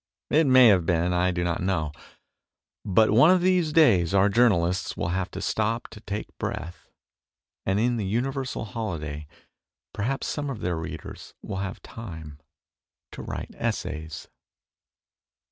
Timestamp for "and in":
7.67-7.97